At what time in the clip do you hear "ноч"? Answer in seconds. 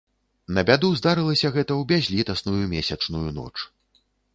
3.41-3.69